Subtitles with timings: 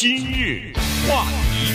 [0.00, 0.72] 今日
[1.08, 1.72] 话题，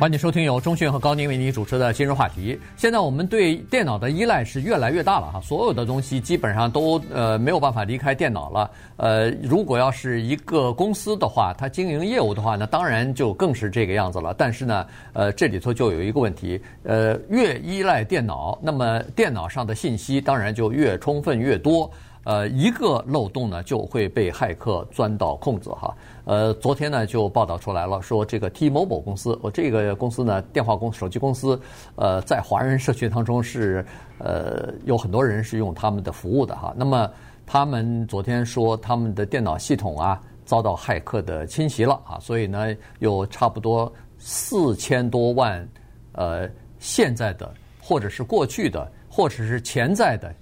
[0.00, 2.58] 欢迎收听由钟讯和高宁为您主持的今日话题。
[2.76, 8.68] 现在我们对电脑的依赖是越来越大了哈，所有的东西基本上都呃没有办法离开电脑了。
[8.96, 14.34] 呃，如果要是一个公司的话，它经营业务的话，那当然就更是这个样子了。
[14.36, 21.88] 但是呢，呃，这里头就有一个问题，呃，越依赖电脑，那么电脑上的信息当然就越充分越多。
[22.26, 25.96] 呃，一个漏洞呢就会被骇客钻到空子哈。
[26.24, 31.58] 呃，昨天呢就报道出来了，说这个 T-Mobile 公司，我这个公司呢，电话公手机公司，
[31.94, 33.86] 呃，在华人社区当中是
[34.18, 36.74] 呃有很多人是用他们的服务的哈。
[36.76, 37.08] 那么
[37.46, 45.64] 他们昨天说他们的电脑系统啊遭到骇客的侵袭了啊，所以呢有差不多四千多万
[46.10, 50.34] 呃现在的或者是过去的或者是潜在的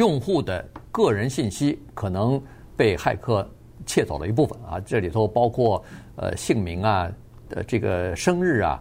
[0.00, 0.66] 用户的。
[0.90, 2.42] 个人信息可能
[2.74, 3.48] 被骇客
[3.86, 5.84] 窃走了一部分啊，这里头包括
[6.16, 7.08] 呃姓名啊、
[7.50, 8.80] 呃这个生日啊、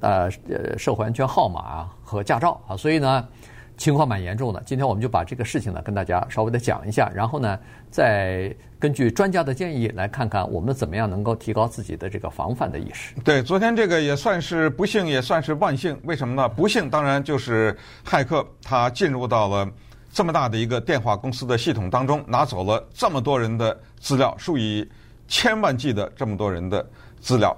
[0.00, 3.28] 呃呃社会安全号码啊和驾照啊，所以呢
[3.76, 4.62] 情况蛮严重的。
[4.64, 7.58] 今天我们就把这个事情呢跟大家稍微的讲一下，然后呢
[7.90, 13.14] 再根据专家的建议来看看我们怎么样能够提高自己的这个防范的意识。
[13.20, 15.94] 对，昨天这个也算是不幸，也算是万幸。
[16.04, 16.48] 为什么呢？
[16.48, 19.68] 不幸当然就是骇客他进入到了。
[20.12, 24.86] 这么大的一个电话公司的系统当中，拿走了这么多人的资料，数以
[25.28, 26.84] 千万计的这么多人的
[27.20, 27.56] 资料。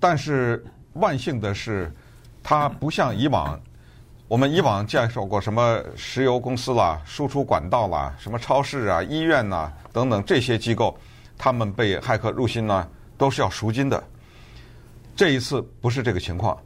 [0.00, 1.94] 但是万幸的是，
[2.42, 3.58] 它不像以往，
[4.26, 10.98] 我们以往介绍过什么石油公司啦、输出管道啦、什么超市啊、医院呐等等这些机构，
[11.38, 14.02] 他们被骇客入侵呢，都是要赎金的。
[15.14, 16.58] 这一次不是这个情况，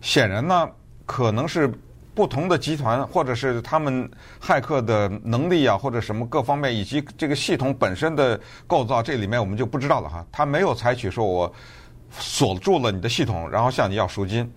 [0.00, 0.68] 显然呢，
[1.06, 1.72] 可能是。
[2.14, 10.26] 不同的集团，或者是他们骇客的能力啊，或者什么各方面，以及这个系统本身的构造，这里面我们就不知道了哈。
[10.30, 11.50] 他没有采取说我
[12.10, 14.50] 锁住了你的系统，然后向你要赎金。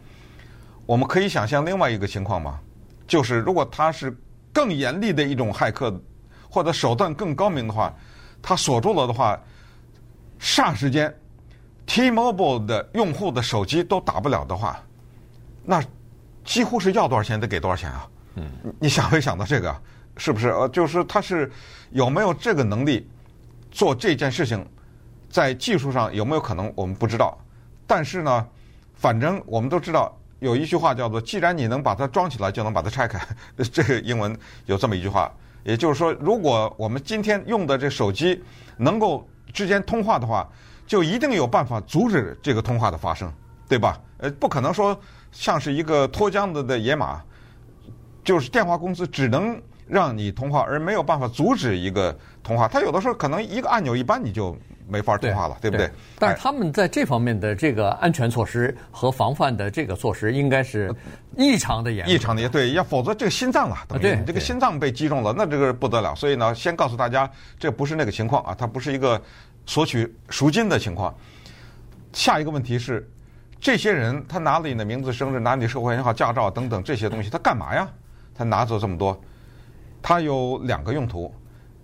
[0.85, 2.59] 我们可以想象另外一个情况嘛，
[3.07, 4.13] 就是如果他是
[4.51, 5.97] 更严厉的一种骇客，
[6.49, 7.93] 或者手段更高明的话，
[8.41, 9.39] 他锁住了的话，
[10.41, 11.13] 霎时间
[11.85, 14.77] ，T-Mobile 的用户的手机都打不了的话，
[15.63, 15.81] 那。
[16.45, 18.07] 几乎是要多少钱得给多少钱啊！
[18.35, 18.45] 嗯，
[18.79, 19.75] 你想没想到这个？
[20.17, 20.49] 是不是？
[20.49, 21.51] 呃，就是他是
[21.89, 23.09] 有没有这个能力
[23.71, 24.65] 做这件事情，
[25.29, 27.37] 在技术上有没有可能，我们不知道。
[27.87, 28.47] 但是呢，
[28.93, 33.19] 反正我们都知道有一句话叫做“既然你能把它装起来，就能把它拆开”。
[33.73, 35.31] 这个英文有这么一句话，
[35.63, 38.41] 也就是说，如果我们今天用的这手机
[38.77, 40.47] 能够之间通话的话，
[40.85, 43.33] 就一定有办法阻止这个通话的发生，
[43.67, 43.99] 对吧？
[44.19, 44.97] 呃，不可能说。
[45.35, 47.21] 像是一个脱缰的的野马，
[48.23, 52.69] 就是电话公司只能让你通话，而没有办法阻止一个通话。
[52.69, 54.57] 他有的时候可能一个按钮一扳你就
[54.87, 55.87] 没法通话了，对，对不对？
[55.87, 60.89] 对，但是他们在这方面的这个安全措施和防范的这个措施，应该是
[61.35, 62.07] 异常的严。
[62.07, 66.15] 异常的严，对，要否则这个心脏啊，等于你这个心脏被击中了，那这个不得了。
[66.15, 67.29] 所以呢，先告诉大家，
[67.59, 69.21] 这不是那个情况啊，它不是一个
[69.65, 71.13] 索取赎金的情况。
[72.13, 73.05] 下一个问题是。
[73.59, 77.87] 这些人他拿了你的名字、生日，拿你社会信号、驾照等等这些东西，他干嘛呀？
[78.35, 79.19] 他拿走这么多，
[80.01, 81.33] 他有两个用途，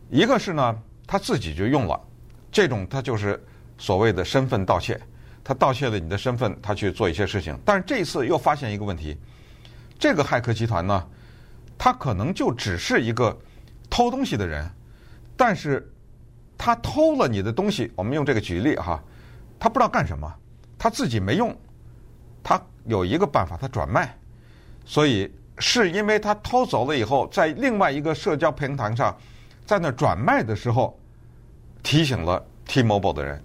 [0.09, 0.77] 一个是呢，
[1.07, 1.99] 他自己就用了，
[2.51, 3.41] 这种他就是
[3.77, 4.99] 所谓的身份盗窃，
[5.43, 7.57] 他盗窃了你的身份，他去做一些事情。
[7.65, 9.17] 但是这一次又发现一个问题，
[9.97, 11.07] 这个骇客集团呢，
[11.77, 13.35] 他可能就只是一个
[13.89, 14.69] 偷东西的人，
[15.37, 15.89] 但是
[16.57, 19.01] 他偷了你的东西，我们用这个举例哈，
[19.57, 20.31] 他不知道干什么，
[20.81, 21.55] 他自己没用。
[22.41, 24.17] 他有一个办法，他转卖，
[24.83, 29.15] 所以是因为他偷走了以后，在另外一个社交平台上，
[29.63, 30.99] 在那转卖的时候，
[31.83, 33.39] 提醒了 T-Mobile 的人。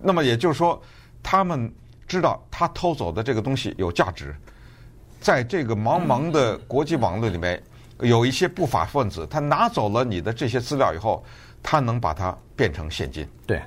[0.00, 0.82] 那么也就是说，
[1.22, 1.70] 他们
[2.06, 4.34] 知道他偷走的这个东西有价值，
[5.20, 7.62] 在这个茫茫的国际网络里面，
[8.00, 11.22] 有一些不法分子，他拿走了你的这些资料以后，
[11.62, 13.28] 他能把它变成现金。
[13.46, 13.62] 对，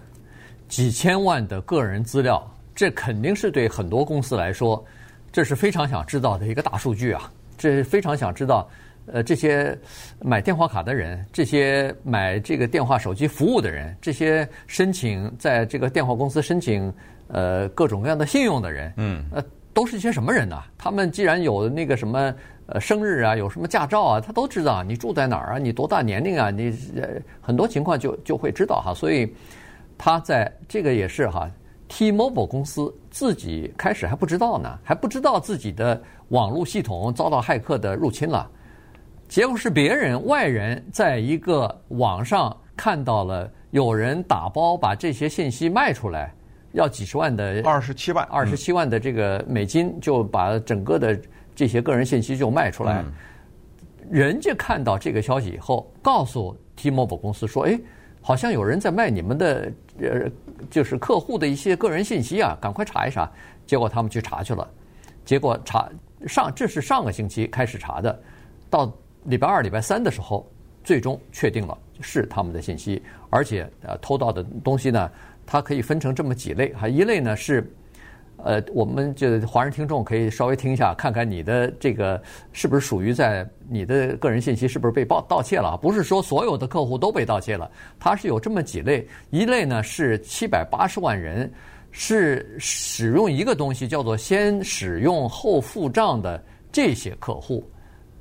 [0.67, 2.45] 几千万的个人资料。
[2.75, 4.85] 这肯定是对很多公司来说，
[5.31, 7.31] 这是非常想知道的一个大数据啊！
[7.57, 8.69] 这是非常想知道，
[9.07, 9.75] 呃，这些
[10.21, 16.93] 买电话卡的人，这些买这个电话手机服务的人，这些申请在这个电话公司申请
[17.29, 19.43] 呃各种各样的信用的人，嗯，呃，
[19.73, 20.61] 都是一些什么人呢？
[20.77, 22.31] 他们既然有那个什么
[22.67, 27.09] 呃生日啊，有什么驾照啊，他都知道你住在哪儿啊，你多大年龄啊，你呃
[27.41, 28.93] 很多情况就就会知道哈。
[28.93, 29.33] 所以
[29.97, 31.49] 他在这个也是哈。
[31.89, 38.49] T-Mobile 公司自己开始还不知道呢，还不知道自己的网络系统遭到骇客的入侵了。
[39.29, 46.33] 结果是别人外人在一个网上看到了有人打包把这些信息卖出来，
[46.73, 51.17] 要几十万的二十七万，二十七万的这个美金，就把整个的
[51.55, 53.03] 这些个人信息就卖出来。
[54.09, 57.79] 人家看到这个消息以后，告诉 T-Mobile 公司说：“哎，
[58.27, 59.71] 好像有人在卖你们的
[60.01, 60.29] 呃，
[60.69, 63.31] 就是客户的一些个人信息啊，赶快查一查。”
[63.65, 64.69] 结果他们去查去了，
[65.23, 65.89] 结果查
[66.27, 68.21] 上这是上个星期开始查的，
[68.69, 68.93] 到
[69.23, 70.45] 礼拜二、礼拜三的时候，
[70.83, 75.09] 最终确定了是他们的信息，而且呃偷盗的东西呢，
[75.45, 77.73] 它可以分成这么几类，哈，一类呢是。
[78.43, 85.75] 呃，我们就华人听众可以稍微听一下，看看你的这个是不是属于在你的个人信息是不是被盗盗窃了？
[85.77, 87.69] 不是说所有的客户都被盗窃了，
[87.99, 91.51] 它是有这么几类，一类呢是七百八十万人
[91.91, 96.41] 是使用一个东西叫做先使用后付账的
[96.71, 97.67] 这些客户，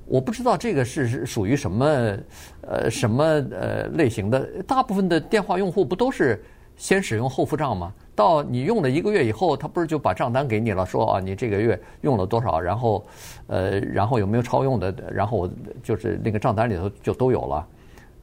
[0.06, 2.16] 我不知道这个是属于什么
[2.62, 6.42] 呃什么呃类型的，大部分的电话用户不都是
[6.76, 7.92] 先使用后付账嘛？
[8.14, 10.86] 到你用了一个月以后，他不是就把账单给你了？
[10.86, 12.58] 说啊，你这个月用了多少？
[12.58, 13.04] 然后，
[13.46, 14.94] 呃，然后有没有超用的？
[15.12, 15.48] 然后
[15.82, 17.66] 就是那个账单里头就都有了。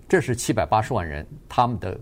[0.08, 1.98] 这是七百八十万人他们的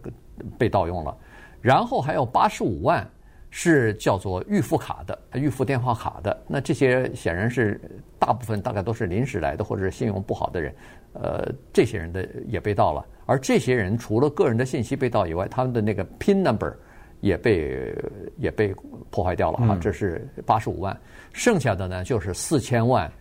[0.57, 1.15] 被盗用了，
[1.61, 3.07] 然后还有八十五万
[3.51, 6.35] 是叫做预付卡的、预付电话卡的。
[6.47, 7.79] 那这些显然是
[8.17, 10.73] 大部分大概都是临时来的或者是信用不好的人，
[11.13, 13.05] 呃，这些人的也被盗了。
[13.27, 16.73] 而这些人除了个人的信息被盗以外，他们的那个 PIN number。
[17.21, 17.95] 也被
[18.39, 18.73] 也被
[19.11, 19.77] 破坏掉了啊！
[19.79, 20.99] 这是八十五万，
[21.33, 23.11] 剩下的呢就是四千万，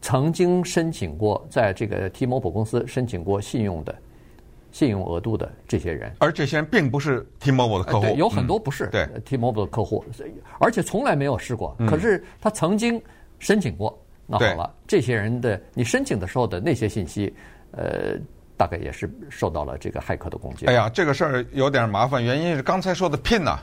[0.00, 3.92] 曾经申请过在这个 T-Mobile 公司申请过信用的
[4.78, 10.04] 信用额度的这些人，而这些人并不是 T-Mobile 的客户，对，有很多不是对 T-Mobile 的客户，
[10.60, 13.02] 而且从来没有试过，可是他曾经
[13.40, 13.98] 申请过。
[14.24, 17.34] 那好了，这些人的你申请的时候的那些信息，
[17.72, 18.16] 呃。
[18.58, 20.66] 大概也是受到了这个骇客的攻击。
[20.66, 23.60] 哎呀，这个事儿有点麻烦，原因是刚才说的 PIN 呐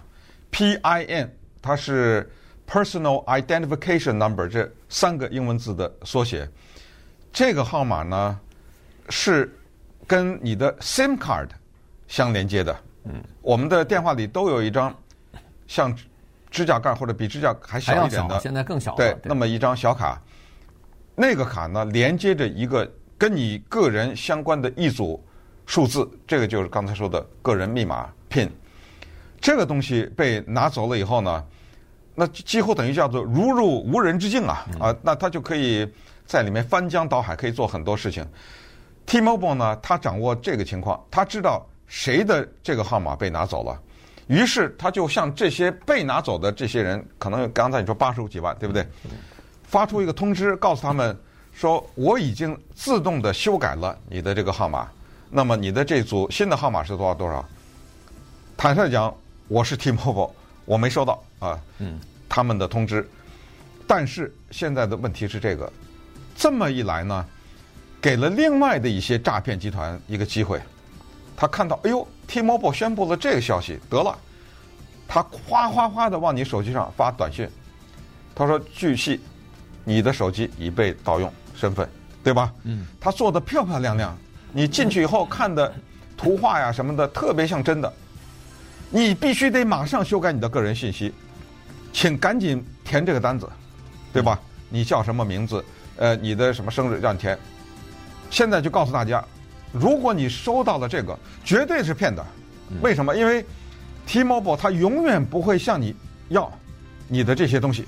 [0.51, 1.29] ，P-I-N，
[1.61, 2.31] 它是
[2.65, 6.47] Personal Identification Number 这三个英文字的缩写。
[7.33, 8.39] 这个号码呢
[9.09, 9.53] 是
[10.07, 11.49] 跟你的 SIM card
[12.07, 12.75] 相连接的。
[13.05, 14.95] 嗯，我们的电话里都有一张
[15.67, 15.95] 像
[16.49, 18.97] 指甲盖或者比指甲还小一点的，现在更小了。
[18.97, 20.21] 对，那么一张小卡，
[21.15, 22.89] 那个卡呢连接着一个。
[23.17, 25.23] 跟你个人相关的一组
[25.65, 28.49] 数字，这个就是刚才说的个人密码 PIN。
[29.39, 31.45] 这个东西被拿走了以后呢，
[32.13, 34.95] 那几乎等于叫做如入无人之境啊啊！
[35.01, 35.89] 那他就可以
[36.25, 38.27] 在里面翻江倒海，可以做很多事情。
[39.05, 43.79] T-Mobile 呢，他掌握这个情况，他知道谁的这个号码被拿走了，
[44.27, 48.85] 于是他就向这些被拿走的这些人，可能刚才你说八十几万，对不对？
[49.63, 51.17] 发出一个通知，告诉他们。
[51.57, 54.89] 说我已经自动的修改了你的这个号码，
[55.29, 57.45] 那么你的这组新的号码是多少多少？
[58.57, 59.15] 坦率讲，
[59.47, 60.31] 我是 T-Mobile，
[60.65, 61.97] 我没收到啊，嗯，
[62.27, 63.09] 他们的通知。
[63.87, 65.71] 但是现在的问题是这个，
[66.35, 67.25] 这么一来呢，
[68.05, 70.61] 给了另外的一些诈骗集团一个机会。
[71.35, 74.15] 他看到，哎呦，T-Mobile 宣布了这个消息，得了，
[75.07, 77.49] 他哗哗哗的往你手机上发短信，
[78.35, 79.19] 他说据悉，
[79.83, 81.33] 你的手机已被盗用。
[81.55, 81.89] 身份，
[82.23, 82.53] 对吧？
[82.65, 84.15] 嗯，他做的漂漂亮亮，
[84.53, 85.73] 你进去以后看的
[86.15, 87.91] 图画呀什么的，特别像真的。
[88.91, 91.11] 你必须得马上修改你的个人信息，
[91.91, 93.49] 请赶紧填这个单子，
[94.13, 94.39] 对吧？
[94.69, 95.65] 你叫什么名字？
[95.95, 97.35] 呃，你的什么生日让你填。
[98.29, 99.23] 现在就告诉大家，
[99.71, 102.25] 如果你收到了这个，绝对是骗的。
[102.81, 103.15] 为什么？
[103.15, 103.45] 因为
[104.07, 105.95] T-Mobile 它永远不会向你
[106.29, 106.51] 要
[107.07, 107.85] 你的这些东西。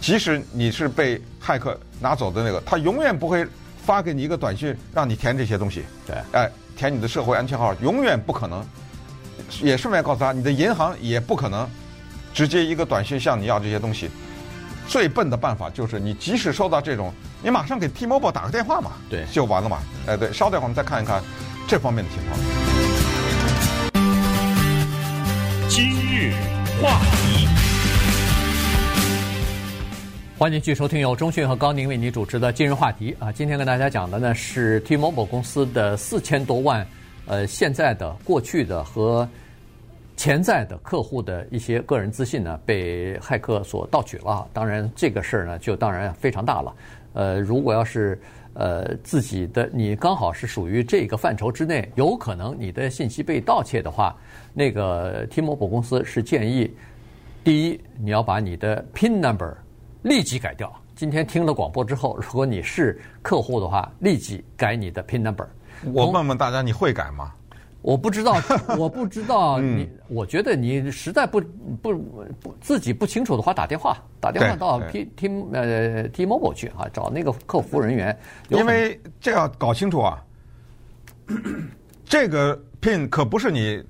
[0.00, 3.46] 即使你是被骇客拿走的那个，它永远不会
[3.82, 5.84] 发给你一个短信让你填这些东西。
[6.06, 8.64] 对，哎，填你的社会安全号，永远不可能。
[9.62, 11.68] 也顺便告诉他，你的银行也不可能
[12.32, 14.10] 直接一个短信向你要这些东西。
[14.86, 17.12] 最笨的办法就是，你即使收到这种，
[17.42, 19.78] 你马上给 T-Mobile 打个电话嘛，对，就完了嘛。
[20.06, 21.22] 哎，对，稍等会儿我们再看一看
[21.68, 22.40] 这方面的情况。
[25.68, 26.32] 今日
[26.82, 27.46] 话题。
[30.38, 36.86] 欢迎继续收听由中讯和高宁为您主持的今日话题啊，今天跟大家讲的呢是 T-Mobile 公司的四千多万
[37.26, 39.28] 呃现在的、过去的和
[40.16, 44.46] 潜在的客户的一些个人资讯呢被骇客所盗取了。
[44.52, 46.74] 当然这个事儿呢就当然非常大了。
[47.16, 48.20] 呃，如果要是
[48.52, 54.14] 呃自己的你刚好是属于这个范畴之内，有可能你的信息被盗窃的话，
[54.52, 56.70] 那个 T-Mobile 公司是建议，
[57.42, 59.54] 第一你要把你的 PIN number。
[60.02, 60.72] 立即改掉。
[60.94, 65.48] 今天听了广播之后，如果你是客户的话，立即改你的 PIN number。
[65.92, 67.32] 我问问大家，你会改吗？
[67.86, 68.36] 我不知道，
[68.76, 71.40] 我不知道你，我觉得你实在不
[71.80, 71.96] 不
[72.40, 78.18] 不自己不清楚的话，打电话打电话到 T T 呃 T-Mobile 去啊，找那个客服人员。
[78.48, 80.20] 因为这要搞清楚啊，
[82.04, 83.80] 这个 PIN 可不是你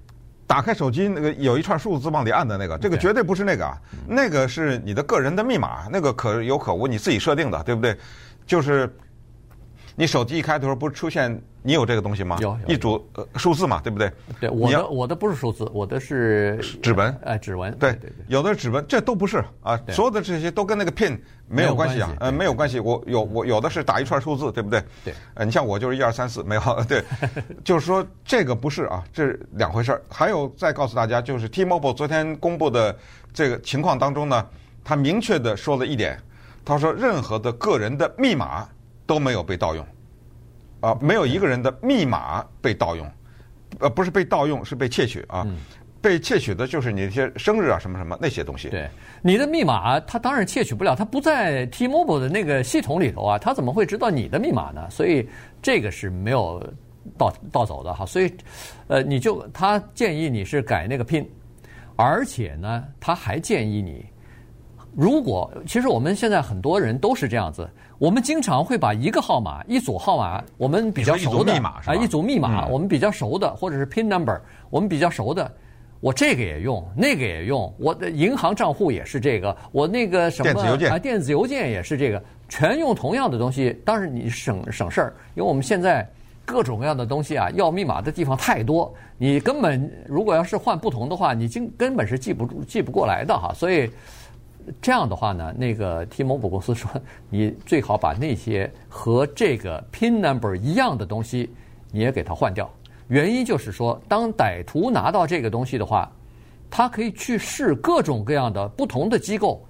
[0.47, 7.97] 打开手机那个有一串数字往里按的那个，这个绝对不是那个啊，那个是你的个人的密码，那个可有可无，你自己设定的，对不对？
[8.47, 8.95] 就是。
[9.99, 12.37] 你手机一开的时候不是出现你有这个东西吗？
[12.41, 14.13] 有，有一组呃数字嘛，对不对？
[14.39, 17.19] 对，我的我的不是数字，我的是指纹。
[17.25, 17.73] 哎，指纹。
[17.79, 22.79] 对对对，有的指纹，这都不是啊，所有的这些都跟那个 PIN 没有关系啊，呃，没有关系。
[22.79, 24.85] 我有我有的是打一串数字，对不对？
[25.03, 25.15] 对。
[25.33, 26.61] 呃，你像我就是一二三四，没有。
[26.87, 27.03] 对，
[27.65, 30.03] 就是说这个不是啊，这是两回事儿。
[30.11, 32.95] 还有再告诉大家，就是 T-Mobile 昨天公布的
[33.33, 34.47] 这个情况当中呢，
[34.85, 36.21] 他明确的说了一点，
[36.65, 38.69] 他说任何的个人的密码
[39.07, 39.87] 都没有被盗用。
[40.81, 43.11] 啊，没有一个人的密码被盗用，
[43.81, 45.43] 呃，不是被盗用，是被窃取啊。
[45.47, 45.57] 嗯、
[46.03, 48.69] 被窃取的就是你那些生日啊，什么什么那些东西。
[48.69, 48.89] 对，
[49.23, 54.89] 你的密码他当然窃取不了，他不在 T-Mobile 的那个系统里头啊，他怎么会知道你的密码呢？
[54.91, 55.27] 所以
[55.63, 56.63] 这个是没有
[57.17, 58.05] 盗盗走的哈。
[58.05, 58.33] 所以，
[58.87, 61.27] 呃，你就他建议你是改那个 PIN，
[61.97, 64.05] 而且呢，他还建议你，
[64.97, 67.69] 如果其实我们现在很多人都是这样子。
[67.99, 74.39] 我们经常会把一个号码、一组号码，我们比较熟的啊，一组密码，我们比较熟的，或者是 PIN number，
[74.71, 75.51] 我们比较熟的，
[76.01, 83.79] 我这个也用，那个也用，我的银行账户也是这个，我那个什么电子邮件啊，电子邮件也是这个，全用同样的东西。
[83.85, 86.07] 当然你省省事儿，因为我们现在
[86.45, 93.91] 各种各样的东西啊，要密码的地方太多，你根本如果要是换不同的话，你经根本是记不住、记不过来的哈，所以。
[94.83, 96.91] 这样的话呢，那个 T-Mobile 公司说，
[97.31, 101.51] 你最好把那些和这个 PIN number 一样的东西，
[101.93, 102.69] 你也给它换掉。
[103.09, 106.11] 原因就是说，当歹徒拿到这个东西的话，
[106.69, 109.65] 他可以去试各种各样的不同的机构。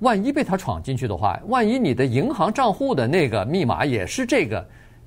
[0.00, 4.64] 万一被他闯进去的话，万一你的银行账户的那个密码也是这个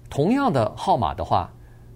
[0.10, 1.50] 同样的号码的话，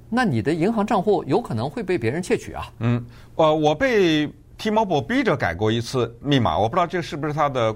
[0.10, 2.72] 那你的银行账户有可能会被别人窃取啊。
[2.80, 3.04] 嗯，
[3.36, 4.30] 呃，我被。
[4.58, 7.76] T-Mobile 逼着改过一次密码，我不知道这是不是他的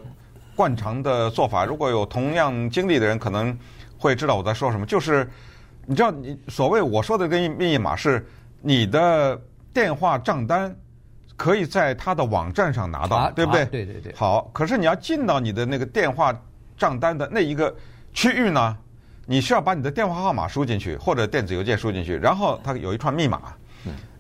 [0.56, 1.66] 惯常的做法。
[1.66, 3.56] 如果有同样经历的人，可能
[3.98, 4.86] 会知道我在说什么。
[4.86, 5.30] 就是
[5.86, 8.26] 你知道，你所谓我说的这个密码是
[8.62, 9.40] 你的
[9.74, 10.74] 电话账单
[11.36, 13.66] 可以在他的网站上拿到，啊、对不对？
[13.66, 14.14] 对对对。
[14.16, 16.34] 好，可是你要进到你的那个电话
[16.78, 17.76] 账单的那一个
[18.14, 18.78] 区域呢，
[19.26, 23.54] 你需要把你的电话号码输进去，或者电子邮件输进去，然后它有一串密码。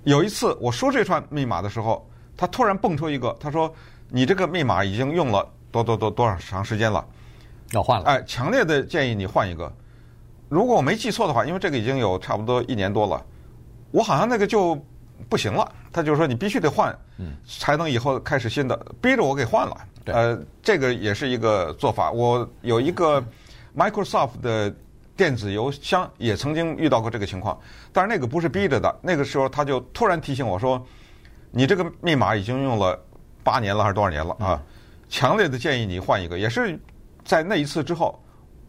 [0.03, 2.05] 有一次我输这串密码的时候。
[2.39, 3.69] 他突然蹦出一个，他说
[4.07, 7.05] ：“你这个密码已经用了多多多多少长时间了，
[7.73, 9.69] 要换了。”哎，强烈的建议你换一个。
[10.47, 13.21] 如果我没记错的话，因为这个已经有差不多一年多了，
[13.91, 14.81] 我好像那个就
[15.27, 15.69] 不行了。
[15.91, 16.97] 他就说你必须得换，
[17.45, 19.77] 才能以后开始新的，逼着我给换了。
[20.05, 22.09] 呃，这个也是一个做法。
[22.09, 23.21] 我有一个
[23.75, 24.73] Microsoft 的
[25.17, 27.59] 电子邮箱也曾经遇到过这个情况，
[27.91, 30.81] 但是那个不是逼着的，那个时候他就突然提醒我说。
[31.51, 32.99] 你这个密码已经用了
[33.43, 34.61] 八年了还是多少年了啊？
[35.09, 36.37] 强烈的建议你换一个。
[36.37, 36.79] 也是
[37.23, 38.19] 在那一次之后，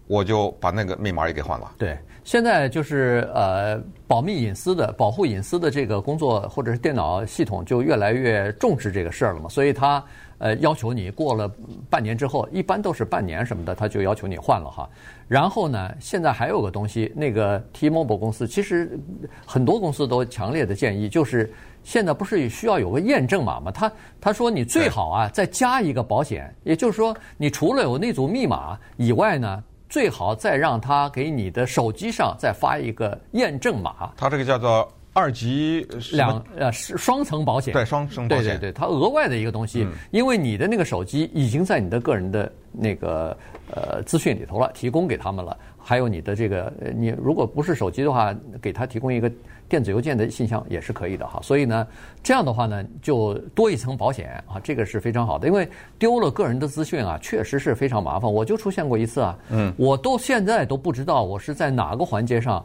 [0.06, 1.72] 我就把那个密码也给换了。
[1.76, 9.48] 对，现在就是呃，保密隐私的、保护隐私的这个工作，或者是电脑系统就越来越重视这个事儿了嘛。
[9.48, 10.02] 所以他
[10.40, 11.48] 呃要求你过了
[11.88, 14.90] 半年之后，一般都是半年什么的，他就要求你换了哈。
[15.28, 18.98] 然后呢，现在还有个东西，那个 T-Mobile 公司其实
[19.46, 21.48] 很多公司都强烈的建议就是。
[21.82, 23.70] 现在不是需要有个验证码吗？
[23.70, 34.12] 他他说你最好啊再加一个保险，也就是说你除了有那组密码以外呢，最好再让他给你的手机上再发一个验证码。
[34.14, 43.36] 他这个叫做二级两呃是双层保险，对双层保险，对对对，它额外的一个东西，因为你的那个手机已经在你的个人的那个
[43.74, 45.56] 呃资讯里头了，提供给他们了。
[45.82, 49.32] 还有你的这个，你如果不是手机的话，给他提供一个
[49.66, 51.40] 电子邮件的信箱也是可以的哈。
[51.42, 51.84] 所以呢，
[52.22, 55.48] 这样的话呢，就多一层保险啊，这个是非常好的。
[55.48, 55.66] 因为
[55.98, 58.32] 丢了个人的资讯啊，确实是非常麻烦。
[58.32, 62.64] 我就出现过一次啊，嗯，我都现在都不知道我是在哪个环节上，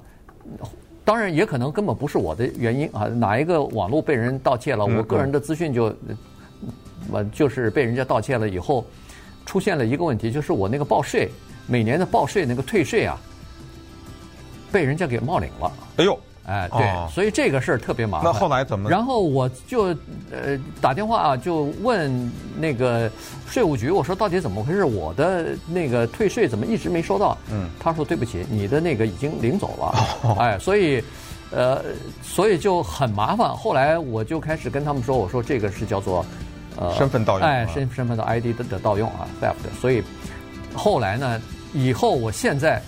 [1.05, 5.95] 当然也可能根本不是我的原因啊，哪一个网络被人盗窃了，我个人的资讯就，
[7.12, 8.83] 我就是被人家盗窃了以后，
[9.45, 11.29] 出现了一个问题，就是我那个报税。
[11.67, 13.17] 每年的报税那个退税啊，
[14.71, 15.71] 被人家给冒领了。
[15.97, 18.32] 哎呦，哎，对，所以这个事儿特别麻烦。
[18.32, 18.90] 那后来怎么？
[18.90, 19.86] 然后我就
[20.32, 23.10] 呃打电话啊，就问那个
[23.48, 24.84] 税务局，我说到底怎么回事？
[24.84, 27.38] 我的那个退税怎么一直没收到？
[27.52, 30.36] 嗯，他说对不起，你的那个已经领走了。
[30.40, 31.04] 哎，所以。
[31.52, 31.82] 呃，
[32.24, 33.56] 所以就很麻烦。
[33.56, 36.25] 后来我就开始跟他们说，我说这个是叫做
[36.75, 39.54] 呃身份盗用，哎，身身份的 ID 的的盗用啊，theft。
[39.80, 40.04] 所以
[40.74, 42.82] 后来呢，以后我现在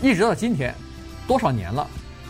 [0.00, 0.72] 一直到今天，
[1.26, 1.86] 多少年了，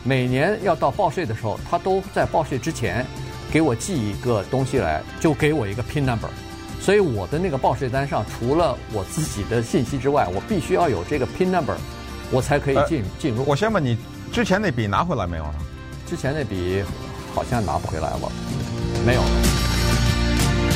[0.07, 3.05] 每年要到报税的时候，他都在报税之前
[3.51, 6.29] 给我寄一个东西来，就给我一个 PIN number。
[6.81, 11.75] 所以我的那个报税单上，除了我自己的信息之外，我必须要有这个 PIN number，
[12.31, 13.45] 我才可以进进入。
[13.45, 13.99] 我先问你，
[14.33, 15.55] 之前那笔拿回来没有呢？
[16.07, 16.85] 之前那笔
[17.35, 18.33] 好像拿不回来了，
[19.05, 19.56] 没有。